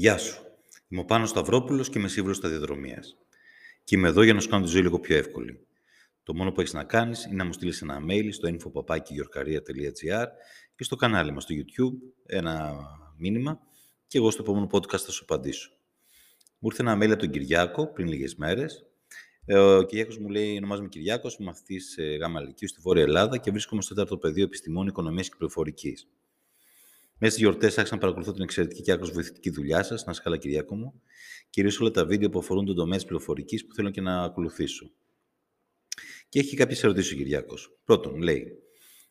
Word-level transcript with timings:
Γεια 0.00 0.18
σου. 0.18 0.42
Είμαι 0.88 1.00
ο 1.00 1.04
Πάνος 1.04 1.28
Σταυρόπουλος 1.28 1.88
και 1.88 1.98
είμαι 1.98 2.08
σύμβουλος 2.08 2.36
σταδιοδρομίας. 2.36 3.16
Και 3.84 3.96
είμαι 3.96 4.08
εδώ 4.08 4.22
για 4.22 4.34
να 4.34 4.40
σου 4.40 4.48
κάνω 4.48 4.64
τη 4.64 4.70
ζωή 4.70 4.82
λίγο 4.82 5.00
πιο 5.00 5.16
εύκολη. 5.16 5.66
Το 6.22 6.34
μόνο 6.34 6.52
που 6.52 6.60
έχεις 6.60 6.72
να 6.72 6.84
κάνεις 6.84 7.24
είναι 7.24 7.34
να 7.34 7.44
μου 7.44 7.52
στείλεις 7.52 7.82
ένα 7.82 7.98
mail 8.08 8.28
στο 8.32 8.48
info.papakigeorkaria.gr 8.48 10.26
και 10.76 10.84
στο 10.84 10.96
κανάλι 10.96 11.32
μας 11.32 11.42
στο 11.42 11.54
YouTube 11.54 12.12
ένα 12.26 12.76
μήνυμα 13.16 13.60
και 14.06 14.18
εγώ 14.18 14.30
στο 14.30 14.42
επόμενο 14.42 14.68
podcast 14.72 14.98
θα 14.98 15.10
σου 15.10 15.22
απαντήσω. 15.22 15.70
Μου 16.58 16.68
ήρθε 16.70 16.82
ένα 16.82 16.96
mail 16.96 17.10
από 17.10 17.20
τον 17.20 17.30
Κυριάκο 17.30 17.92
πριν 17.92 18.08
λίγες 18.08 18.34
μέρες. 18.34 18.86
Ε, 19.44 19.58
ο 19.58 19.82
Κυριάκος 19.82 20.18
μου 20.18 20.28
λέει, 20.28 20.56
ονομάζομαι 20.56 20.88
Κυριάκος, 20.88 21.36
είμαι 21.36 21.48
μαθητής 21.48 21.96
γάμα 22.20 22.40
Λυκείου 22.40 22.68
στη 22.68 22.80
Βόρεια 22.80 23.02
Ελλάδα 23.02 23.38
και 23.38 23.50
βρίσκομαι 23.50 23.82
στο 23.82 23.94
τέταρτο 23.94 24.16
πεδίο 24.16 24.44
επιστημών 24.44 24.86
οικονομίας 24.86 25.28
και 25.28 25.34
πληροφορικής. 25.38 26.08
Μέσα 27.22 27.34
στις 27.34 27.44
γιορτές 27.46 27.78
άρχισα 27.78 27.94
να 27.94 28.00
παρακολουθώ 28.00 28.32
την 28.32 28.42
εξαιρετική 28.42 28.82
και 28.82 28.92
άκρος 28.92 29.10
βοηθητική 29.10 29.50
δουλειά 29.50 29.82
σας. 29.82 30.04
Να 30.04 30.12
σκάλα, 30.12 30.36
Κυριακό 30.36 30.74
μου. 30.74 31.02
Κυρίως 31.50 31.80
όλα 31.80 31.90
τα 31.90 32.04
βίντεο 32.04 32.28
που 32.28 32.38
αφορούν 32.38 32.64
τον 32.64 32.76
τομέα 32.76 32.96
της 32.96 33.04
πληροφορικής 33.04 33.66
που 33.66 33.74
θέλω 33.74 33.90
και 33.90 34.00
να 34.00 34.22
ακολουθήσω. 34.22 34.90
Και 36.28 36.38
έχει 36.38 36.56
κάποιες 36.56 36.84
ερωτήσεις 36.84 37.12
ο 37.12 37.16
Κυριάκος. 37.16 37.78
Πρώτον, 37.84 38.22
λέει, 38.22 38.58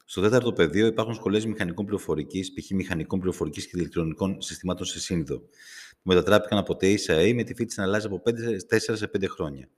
στο 0.06 0.22
τέταρτο 0.22 0.54
πεδίο 0.54 0.86
υπάρχουν 0.88 1.14
σχολές 1.14 1.46
μηχανικών 1.46 1.86
πληροφορικής, 1.86 2.54
π.χ. 2.54 2.70
μηχανικών 2.70 3.20
πληροφορικής 3.20 3.66
και 3.66 3.72
ηλεκτρονικών 3.74 4.42
συστημάτων 4.42 4.86
σε 4.86 5.00
σύνδο, 5.00 5.40
που 5.40 6.04
μετατράπηκαν 6.04 6.58
από 6.58 6.74
TSA 6.74 7.34
με 7.36 7.44
τη 7.44 7.54
φύση 7.54 7.80
να 7.80 7.84
αλλάζει 7.84 8.06
από 8.06 8.22
4 8.26 8.32
σε 8.78 9.10
5 9.18 9.26
χρόνια. 9.28 9.70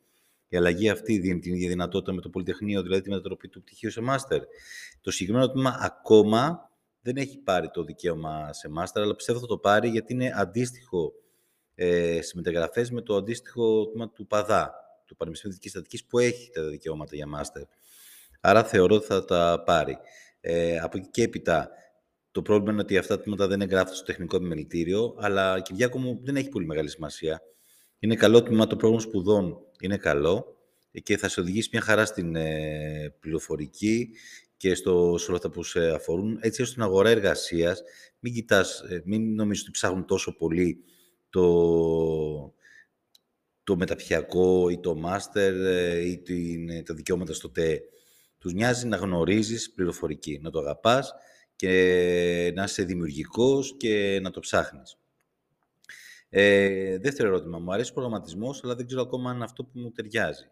Η 0.48 0.58
αλλαγή 0.58 0.90
αυτή 0.90 1.18
δίνει 1.18 1.40
την 1.40 1.54
ίδια 1.54 1.70
δυνατότητα 1.70 2.14
με 2.14 2.22
το 2.22 2.30
Πολυτεχνείο, 2.30 2.82
δηλαδή 2.82 3.02
τη 3.02 3.10
μετατροπή 3.10 3.48
του 3.48 3.62
πτυχίου 3.62 3.92
σε 3.92 4.02
μάστερ. 4.02 4.42
Το 5.02 5.12
συγκεκριμένο 5.12 5.52
τμήμα 5.52 5.78
ακόμα 5.80 6.71
δεν 7.02 7.16
έχει 7.16 7.38
πάρει 7.38 7.70
το 7.70 7.84
δικαίωμα 7.84 8.54
σε 8.54 8.70
μάστερ, 8.70 9.04
αλλά 9.04 9.16
πιστεύω 9.16 9.40
θα 9.40 9.46
το 9.46 9.58
πάρει 9.58 9.90
γιατί 9.90 10.14
είναι 10.14 10.34
αντίστοιχο 10.36 11.14
ε, 11.76 12.14
στις 12.22 12.34
μεταγραφές 12.34 12.92
με 12.92 13.02
το 13.02 13.16
αντίστοιχο 13.16 13.88
τμήμα 13.88 14.10
του 14.10 14.28
ΠΑΔΑ, 14.28 14.74
του 15.06 15.16
Πανεπιστημίου 15.16 15.56
Δυτικής 15.56 15.72
Στατικής, 15.72 16.06
που 16.06 16.20
έχει 16.20 16.52
τα 16.54 16.64
δικαιώματα 16.64 17.16
για 17.16 17.28
μάστερ. 17.28 17.64
Άρα 18.42 18.64
θεωρώ 18.64 18.96
ότι 18.96 19.06
θα 19.06 19.26
τα 19.26 19.64
πάρει. 19.66 19.98
Ε, 20.42 20.80
από 20.80 20.98
εκεί 20.98 21.10
και 21.10 21.24
έπειτα, 21.24 21.70
το 22.32 22.42
πρόβλημα 22.42 22.72
είναι 22.72 22.82
ότι 22.82 22.98
αυτά 22.98 23.16
τα 23.16 23.24
τμήματα 23.24 23.48
δεν 23.48 23.62
εγγράφονται 23.62 23.96
στο 23.96 24.06
τεχνικό 24.06 24.36
επιμελητήριο, 24.36 25.16
αλλά 25.20 25.60
Κυριάκο 25.60 26.00
μου 26.00 26.20
δεν 26.24 26.36
έχει 26.36 26.50
πολύ 26.50 26.66
μεγάλη 26.66 26.90
σημασία. 26.90 27.42
Είναι 28.00 28.16
καλό 28.16 28.44
τμήμα, 28.44 28.68
το 28.68 28.76
πρόγραμμα 28.76 29.04
σπουδών 29.04 29.58
είναι 29.80 29.98
καλό 29.98 30.58
και 31.04 31.18
θα 31.18 31.28
σε 31.28 31.40
οδηγήσει 31.40 31.70
μια 31.72 31.82
χαρά 31.82 32.06
στην 32.06 32.36
ε, 32.36 33.16
πληροφορική 33.20 34.10
και 34.62 34.76
στο, 34.76 35.16
σε 35.18 35.26
όλα 35.28 35.36
αυτά 35.36 35.50
που 35.50 35.64
σε 35.64 35.90
αφορούν, 35.90 36.38
έτσι 36.42 36.62
ώστε 36.62 36.74
στην 36.74 36.84
αγορά 36.84 37.10
εργασίας 37.10 37.84
μην 38.20 38.34
κοιτάς, 38.34 38.80
ε, 38.80 39.02
μην 39.06 39.36
νομίζεις 39.36 39.64
ότι 39.64 39.72
ψάχνουν 39.72 40.06
τόσο 40.06 40.36
πολύ 40.38 40.84
το, 41.30 42.54
το 43.64 43.76
μεταπτυχιακό 43.76 44.70
ή 44.70 44.80
το 44.80 44.96
μάστερ 44.96 45.56
ε, 45.56 46.00
ή 46.00 46.18
την, 46.18 46.86
τα 46.86 46.94
δικαιώματα 46.94 47.34
στο 47.34 47.50
ΤΕ. 47.50 47.82
Τους 48.38 48.54
νοιάζει 48.54 48.88
να 48.88 48.98
γνωρίζεις 48.98 49.72
πληροφορική, 49.72 50.40
να 50.42 50.50
το 50.50 50.60
αγαπάς 50.60 51.14
και 51.56 52.52
να 52.56 52.64
είσαι 52.64 52.84
δημιουργικός 52.84 53.76
και 53.78 54.20
να 54.22 54.32
το 54.32 54.40
ψάχνεις. 54.40 54.98
Ε, 56.30 56.98
δεύτερο 56.98 57.28
ερώτημα. 57.28 57.60
Μου 57.60 57.74
αρέσει 57.74 57.92
ο 57.92 57.94
προγραμματισμός, 57.94 58.64
αλλά 58.64 58.76
δεν 58.76 58.86
ξέρω 58.86 59.02
ακόμα 59.02 59.30
αν 59.30 59.42
αυτό 59.42 59.64
που 59.64 59.80
μου 59.80 59.92
ταιριάζει 59.92 60.52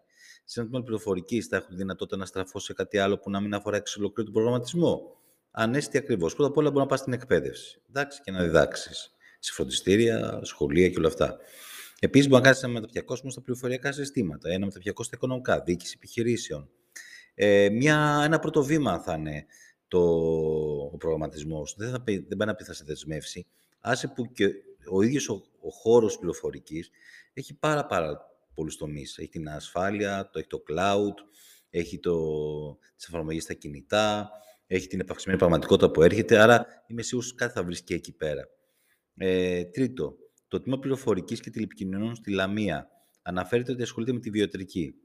σε 0.52 0.60
ένα 0.60 0.70
τμήμα 0.70 0.84
πληροφορικής 0.84 1.48
θα 1.48 1.56
έχουν 1.56 1.78
δυνατότητα 1.78 2.18
να 2.18 2.26
στραφώ 2.26 2.60
σε 2.60 2.74
κάτι 2.74 2.98
άλλο 2.98 3.18
που 3.18 3.30
να 3.30 3.40
μην 3.40 3.54
αφορά 3.54 3.78
εξ 3.78 3.96
ολοκλήρου 3.98 4.32
τον 4.32 4.34
προγραμματισμό; 4.34 5.18
Αν 5.52 5.70
ναι, 5.70 5.80
τι 5.80 5.98
ακριβώς. 5.98 6.36
Πρώτα 6.36 6.50
απ' 6.50 6.58
όλα 6.58 6.70
μπορεί 6.70 6.82
να 6.82 6.86
πας 6.86 7.00
στην 7.00 7.14
εκπαίδευση 7.14 7.82
εντάξει, 7.90 8.22
και 8.24 8.32
να 8.32 8.44
διδάξεις 8.44 9.16
σε 9.40 9.52
φροντιστήρια, 9.54 10.40
σχολεία 10.44 10.90
και 10.90 10.98
όλα 10.98 11.08
αυτά. 11.08 11.38
Επίσης, 12.00 12.28
μπορεί 12.28 12.42
να 12.42 12.48
κάνει 12.48 12.60
ένα 12.64 12.74
μεταπτυχιακό 12.74 13.16
στα 13.16 13.42
πληροφοριακά 13.42 13.92
συστήματα, 13.92 14.50
ένα 14.50 14.60
μεταπτυχιακό 14.60 15.04
στα 15.04 15.16
οικονομικά, 15.16 15.62
διοίκηση 15.62 15.94
επιχειρήσεων. 15.98 16.70
Ε, 17.34 17.70
μια, 17.70 18.22
ένα 18.24 18.40
πρώτο 18.40 18.64
βήμα 18.64 19.00
θα 19.00 19.14
είναι 19.14 19.46
το, 19.88 20.00
ο 20.94 20.98
προγραμματισμός. 20.98 21.76
Δεν, 21.78 21.90
θα, 21.90 22.04
δεν 22.06 22.38
πάει 22.38 22.48
να 22.48 22.56
πει 22.56 22.64
θα 22.64 22.74
σε 22.74 22.84
δεσμεύσει. 22.88 23.48
Άσε 23.80 24.08
που 24.08 24.32
και 24.32 24.46
ο 24.92 25.02
ίδιος 25.02 25.30
ο, 25.30 25.44
ο 25.62 25.70
χώρος 25.70 26.18
πληροφορικής 26.18 26.90
έχει 27.34 27.54
πάρα, 27.54 27.86
πάρα 27.86 28.30
πολλούς 28.54 28.76
τομείς. 28.78 29.18
Έχει 29.18 29.30
την 29.30 29.50
ασφάλεια, 29.50 30.30
το, 30.32 30.40
έχει 30.40 30.48
το 30.48 30.64
cloud, 30.70 31.14
έχει 31.70 32.00
το, 32.00 32.16
τις 32.96 33.08
εφαρμογές 33.08 33.44
στα 33.44 33.54
κινητά, 33.54 34.30
έχει 34.68 34.88
την 34.88 35.00
επαυξημένη 35.00 35.40
πραγματικότητα 35.40 35.92
που 35.92 36.02
έρχεται, 36.04 36.38
άρα 36.38 36.66
είμαι 36.88 37.02
σίγουρος 37.02 37.30
ότι 37.30 37.38
κάτι 37.38 37.54
θα 37.54 37.64
βρεις 37.64 37.82
και 37.84 37.94
εκεί 37.94 38.12
πέρα. 38.12 38.50
Ε, 39.18 39.66
τρίτο, 39.66 40.16
το 40.48 40.62
τμήμα 40.62 40.80
πληροφορικής 40.80 41.40
και 41.40 41.50
τηλεπικοινωνιών 41.50 42.16
στη 42.16 42.32
Λαμία 42.32 42.90
αναφέρεται 43.22 43.72
ότι 43.72 43.82
ασχολείται 43.82 44.14
με 44.14 44.20
τη 44.20 44.30
βιοτρική. 44.30 44.96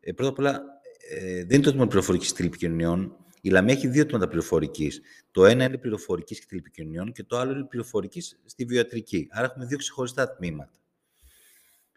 Ε, 0.00 0.12
πρώτα 0.12 0.30
απ' 0.30 0.38
όλα, 0.38 0.62
ε, 1.10 1.44
δεν 1.44 1.56
είναι 1.56 1.62
το 1.62 1.70
τμήμα 1.70 1.86
πληροφορικής 1.86 2.28
και 2.28 2.34
τηλεπικοινωνιών. 2.36 3.16
Η 3.40 3.50
Λαμία 3.50 3.74
έχει 3.74 3.88
δύο 3.88 4.06
τμήματα 4.06 4.28
πληροφορικής. 4.28 5.00
Το 5.30 5.44
ένα 5.44 5.64
είναι 5.64 5.78
πληροφορικής 5.78 6.40
και 6.40 6.46
τηλεπικοινωνιών 6.48 7.12
και 7.12 7.24
το 7.24 7.38
άλλο 7.38 7.52
είναι 7.52 7.64
πληροφορικής 7.64 8.40
στη 8.44 8.64
βιοτρική. 8.64 9.28
Άρα 9.30 9.46
έχουμε 9.46 9.64
δύο 9.64 9.78
ξεχωριστά 9.78 10.32
τμήματα. 10.32 10.81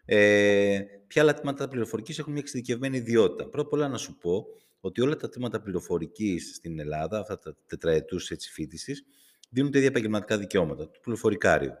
Ε, 0.08 0.80
ποια 1.06 1.22
άλλα 1.22 1.34
τμήματα 1.34 1.68
πληροφορικής 1.68 2.18
έχουν 2.18 2.32
μια 2.32 2.40
εξειδικευμένη 2.42 2.96
ιδιότητα. 2.96 3.48
Πρώτα 3.48 3.66
απ' 3.66 3.72
όλα 3.72 3.88
να 3.88 3.98
σου 3.98 4.16
πω 4.16 4.46
ότι 4.80 5.00
όλα 5.00 5.16
τα 5.16 5.28
τμήματα 5.28 5.60
πληροφορικής 5.60 6.54
στην 6.54 6.78
Ελλάδα, 6.78 7.18
αυτά 7.18 7.38
τα 7.38 7.56
τετραετούς 7.66 8.32
φίτησης, 8.52 9.04
δίνουν 9.50 9.70
τα 9.70 9.78
ίδια 9.78 9.90
επαγγελματικά 9.90 10.38
δικαιώματα, 10.38 10.88
του 10.88 11.00
πληροφορικάριου. 11.00 11.72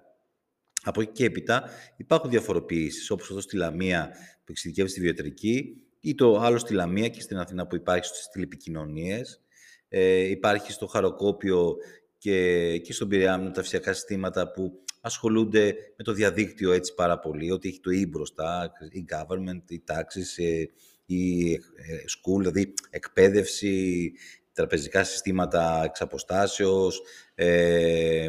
Από 0.82 1.00
εκεί 1.00 1.12
και 1.12 1.24
έπειτα 1.24 1.70
υπάρχουν 1.96 2.30
διαφοροποιήσεις, 2.30 3.10
όπως 3.10 3.30
εδώ 3.30 3.40
στη 3.40 3.56
Λαμία 3.56 4.10
που 4.44 4.52
εξειδικεύει 4.52 4.88
στη 4.88 5.00
βιοτρική, 5.00 5.80
ή 6.00 6.14
το 6.14 6.38
άλλο 6.38 6.58
στη 6.58 6.74
Λαμία 6.74 7.08
και 7.08 7.20
στην 7.20 7.38
Αθήνα 7.38 7.66
που 7.66 7.76
υπάρχει 7.76 8.04
στις 8.06 8.28
τηλεπικοινωνίες. 8.28 9.40
Ε, 9.88 10.16
υπάρχει 10.16 10.72
στο 10.72 10.86
Χαροκόπιο 10.86 11.76
και, 12.18 12.78
και 12.78 12.92
στον 12.92 13.08
Πειραιά 13.08 13.38
με 13.38 13.50
τα 13.50 13.62
φυσικά 13.62 13.92
συστήματα 13.92 14.50
που 14.50 14.84
ασχολούνται 15.06 15.74
με 15.96 16.04
το 16.04 16.12
διαδίκτυο 16.12 16.72
έτσι 16.72 16.94
πάρα 16.94 17.18
πολύ, 17.18 17.50
ότι 17.50 17.68
έχει 17.68 17.80
το 17.80 17.90
e 17.94 18.08
μπροστά, 18.08 18.72
η 18.90 19.04
government, 19.12 19.70
οι 19.70 19.82
taxes, 19.88 20.44
ε, 20.44 20.64
η 21.06 21.52
ε, 21.52 21.58
school, 22.06 22.38
δηλαδή 22.38 22.74
εκπαίδευση, 22.90 24.12
τραπεζικά 24.52 25.04
συστήματα 25.04 25.82
εξ 25.84 26.00
αποστάσεως, 26.00 27.02
ε, 27.34 28.28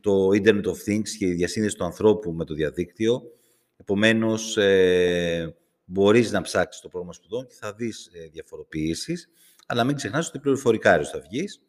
το 0.00 0.28
Internet 0.28 0.64
of 0.64 0.88
Things 0.88 1.08
και 1.18 1.26
η 1.26 1.32
διασύνδεση 1.32 1.76
του 1.76 1.84
ανθρώπου 1.84 2.32
με 2.32 2.44
το 2.44 2.54
διαδίκτυο. 2.54 3.22
Επομένως, 3.76 4.56
ε, 4.56 5.56
μπορείς 5.84 6.32
να 6.32 6.40
ψάξεις 6.40 6.82
το 6.82 6.88
πρόγραμμα 6.88 7.12
σπουδών 7.14 7.46
και 7.46 7.54
θα 7.58 7.72
δεις 7.72 8.10
ε, 8.12 8.28
διαφοροποιήσεις, 8.32 9.28
αλλά 9.66 9.84
μην 9.84 9.96
ξεχνάς 9.96 10.28
ότι 10.28 10.38
πληροφορικάριος 10.38 11.10
θα 11.10 11.20
βγεις 11.20 11.62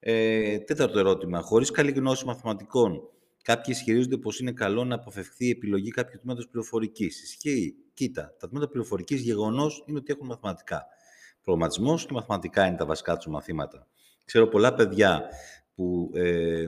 ε, 0.00 0.58
τέταρτο 0.58 0.98
ερώτημα. 0.98 1.40
Χωρίς 1.40 1.70
καλή 1.70 1.90
γνώση 1.90 2.24
μαθηματικών, 2.24 3.00
κάποιοι 3.42 3.74
ισχυρίζονται 3.76 4.16
πως 4.16 4.40
είναι 4.40 4.52
καλό 4.52 4.84
να 4.84 4.94
αποφευχθεί 4.94 5.46
η 5.46 5.50
επιλογή 5.50 5.90
κάποιου 5.90 6.18
τμήματος 6.18 6.48
πληροφορικής. 6.48 7.22
Ισχύει. 7.22 7.74
Κοίτα, 7.94 8.34
τα 8.38 8.48
τμήματα 8.48 8.70
πληροφορικής 8.70 9.20
γεγονός 9.20 9.84
είναι 9.86 9.98
ότι 9.98 10.12
έχουν 10.12 10.26
μαθηματικά. 10.26 10.86
Προγραμματισμός 11.42 12.06
και 12.06 12.12
μαθηματικά 12.12 12.66
είναι 12.66 12.76
τα 12.76 12.86
βασικά 12.86 13.16
τους 13.16 13.26
μαθήματα. 13.26 13.86
Ξέρω 14.24 14.48
πολλά 14.48 14.74
παιδιά 14.74 15.22
που 15.74 16.10
ε, 16.14 16.64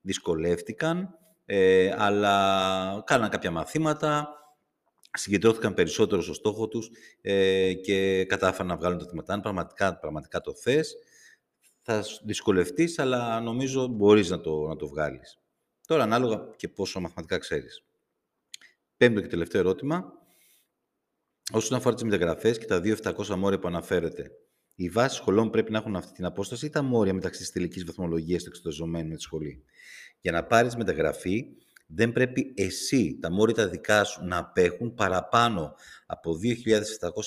δυσκολεύτηκαν, 0.00 1.18
ε, 1.44 1.94
αλλά 1.96 3.02
κάναν 3.06 3.30
κάποια 3.30 3.50
μαθήματα, 3.50 4.28
συγκεντρώθηκαν 5.12 5.74
περισσότερο 5.74 6.22
στο 6.22 6.32
στόχο 6.32 6.68
τους 6.68 6.90
ε, 7.20 7.72
και 7.72 8.24
κατάφεραν 8.24 8.66
να 8.66 8.76
βγάλουν 8.76 8.98
τα 8.98 9.06
θύματα. 9.08 9.32
Αν 9.32 9.40
πραγματικά, 9.40 9.98
πραγματικά 9.98 10.40
το 10.40 10.54
θες, 10.54 10.94
θα 11.86 12.04
δυσκολευτείς, 12.24 12.98
αλλά 12.98 13.40
νομίζω 13.40 13.86
μπορείς 13.86 14.30
να 14.30 14.40
το, 14.40 14.66
να 14.66 14.76
το 14.76 14.88
βγάλεις. 14.88 15.38
Τώρα, 15.86 16.02
ανάλογα 16.02 16.48
και 16.56 16.68
πόσο 16.68 17.00
μαθηματικά 17.00 17.38
ξέρεις. 17.38 17.84
Πέμπτο 18.96 19.20
και 19.20 19.26
τελευταίο 19.26 19.60
ερώτημα. 19.60 20.12
Όσον 21.52 21.76
αφορά 21.76 21.94
τις 21.94 22.04
μεταγραφές 22.04 22.58
και 22.58 22.64
τα 22.64 22.80
2.700 22.84 23.26
μόρια 23.26 23.58
που 23.58 23.68
αναφέρεται, 23.68 24.30
οι 24.74 24.88
βάσεις 24.88 25.18
σχολών 25.18 25.50
πρέπει 25.50 25.72
να 25.72 25.78
έχουν 25.78 25.96
αυτή 25.96 26.12
την 26.12 26.24
απόσταση 26.24 26.66
ή 26.66 26.70
τα 26.70 26.82
μόρια 26.82 27.14
μεταξύ 27.14 27.40
της 27.40 27.50
τελικής 27.50 27.84
βαθμολογίας 27.84 28.42
του 28.42 28.48
εξεταζομένου 28.48 29.08
με 29.08 29.14
τη 29.14 29.22
σχολή; 29.22 29.64
Για 30.20 30.32
να 30.32 30.44
πάρεις 30.44 30.76
μεταγραφή, 30.76 31.46
δεν 31.86 32.12
πρέπει 32.12 32.52
εσύ, 32.56 33.18
τα 33.20 33.30
μόρια 33.30 33.54
τα 33.54 33.68
δικά 33.68 34.04
σου, 34.04 34.24
να 34.24 34.36
απέχουν 34.36 34.94
παραπάνω 34.94 35.74
από 36.06 36.38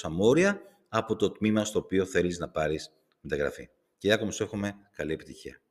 2.700 0.03 0.10
μόρια 0.10 0.62
από 0.89 1.15
το 1.15 1.31
τμήμα 1.31 1.65
στο 1.65 1.80
οποίο 1.80 2.06
θέλεις 2.06 2.39
να 2.39 2.50
πάρεις 2.50 2.92
μεταγραφή. 3.21 3.69
Και 3.98 4.08
Ιάκωβο, 4.08 4.32
σου 4.32 4.44
εύχομαι 4.44 4.76
καλή 4.92 5.14
επιτυχία. 5.14 5.62